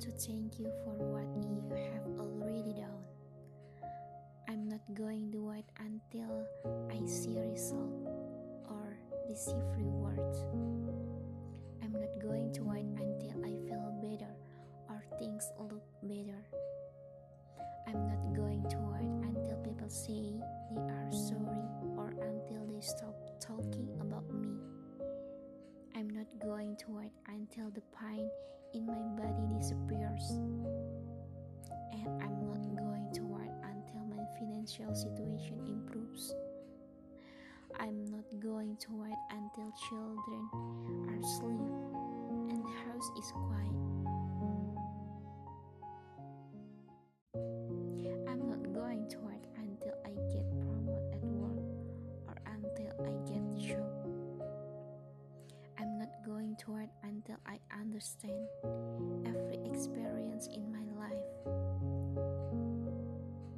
thank 0.00 0.58
you 0.58 0.72
for 0.82 0.94
what 0.98 1.28
you 1.38 1.62
have 1.70 2.02
already 2.18 2.74
done. 2.74 3.04
I'm 4.48 4.68
not 4.68 4.80
going 4.94 5.30
to 5.30 5.38
wait 5.38 5.66
until 5.78 6.46
I 6.90 7.06
see 7.06 7.38
result 7.38 7.94
or 8.68 8.98
receive 9.28 9.62
rewards. 9.76 10.42
I'm 11.82 11.92
not 11.92 12.10
going 12.20 12.52
to 12.54 12.62
wait 12.64 12.86
until 12.98 13.38
I 13.44 13.54
feel 13.68 13.94
better 14.02 14.34
or 14.88 15.04
things 15.18 15.52
look 15.60 15.86
better. 16.02 16.42
I'm 17.86 18.08
not 18.08 18.34
going 18.34 18.66
to 18.70 18.76
wait 18.90 19.14
until 19.22 19.58
people 19.58 19.88
say 19.88 20.40
they 20.74 20.80
are 20.80 21.12
sorry 21.12 21.70
or 21.96 22.10
until 22.18 22.66
they 22.66 22.80
stop 22.80 23.14
talking 23.38 23.88
about 24.00 24.26
me. 24.34 24.58
I'm 25.94 26.10
not 26.10 26.26
going 26.42 26.76
to 26.78 26.86
wait 26.88 27.12
until 27.28 27.70
the 27.70 27.82
pain 28.00 28.28
in 28.74 28.86
my 28.86 29.22
body 29.22 29.46
disappears. 29.56 30.30
And 31.92 32.22
I'm 32.22 32.42
not 32.44 32.62
going 32.76 33.08
to 33.14 33.22
wait 33.22 33.50
until 33.62 34.04
my 34.10 34.24
financial 34.38 34.94
situation 34.94 35.60
improves. 35.66 36.34
I'm 37.78 38.04
not 38.06 38.24
going 38.40 38.76
to 38.76 38.88
wait 38.90 39.18
until 39.30 39.72
children 39.88 40.48
are 41.08 41.18
asleep 41.18 41.70
and 42.50 42.64
the 42.64 42.90
house 42.90 43.10
is 43.18 43.32
quiet. 43.32 44.03
Understand 58.04 58.46
every 59.24 59.58
experience 59.64 60.48
in 60.48 60.70
my 60.70 60.84
life 61.00 61.14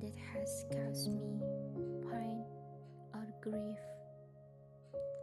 that 0.00 0.14
has 0.33 0.64
caused 0.70 1.11
me 1.11 1.41
pain 2.08 2.44
or 3.12 3.27
grief. 3.41 3.78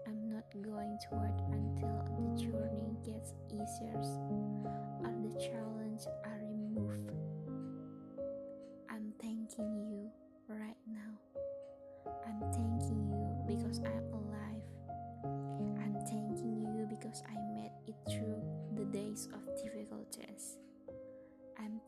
I'm 0.07 0.29
not 0.29 0.43
going 0.51 0.97
to 0.99 1.07
wait 1.11 1.39
until 1.53 2.03
the 2.17 2.41
journey 2.43 2.97
gets 3.05 3.33
easier 3.47 4.01
or 4.99 5.13
the 5.23 5.39
challenge 5.39 6.01
are 6.25 6.41
removed. 6.49 7.11
I'm 8.89 9.13
thanking 9.21 9.87
you 9.89 10.11
right 10.49 10.75
now. 10.85 12.11
I'm 12.27 12.41
thanking 12.51 13.07
you 13.09 13.55
because 13.55 13.79
I'm 13.79 13.92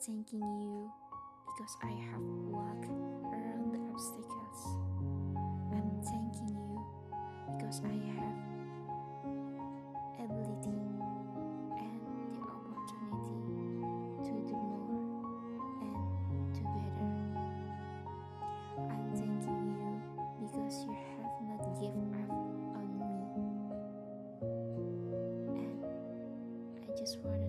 thanking 0.05 0.45
you 0.61 0.91
because 1.47 1.75
I 1.81 1.89
have 1.89 2.21
walked 2.45 2.85
around 2.85 3.73
the 3.73 3.79
obstacles. 3.91 4.77
I'm 5.73 5.89
thanking 6.05 6.53
you 6.53 6.85
because 7.57 7.81
I 7.81 7.97
have 8.13 8.37
ability 10.29 10.77
and 11.81 12.05
the 12.21 12.41
opportunity 12.53 13.41
to 14.21 14.33
do 14.45 14.53
more 14.53 15.09
and 15.81 16.53
do 16.53 16.61
better. 16.77 17.09
I'm 18.77 19.09
thanking 19.17 19.61
you 19.73 19.89
because 20.39 20.85
you 20.85 20.93
have 21.17 21.33
not 21.49 21.65
given 21.81 22.13
up 22.21 22.29
on 22.77 22.87
me. 23.01 23.15
And 25.57 25.81
I 26.77 26.93
just 26.95 27.17
want 27.21 27.41